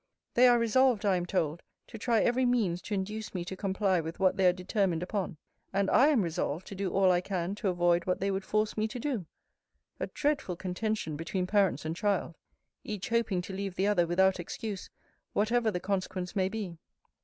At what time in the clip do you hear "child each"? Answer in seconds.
11.95-13.09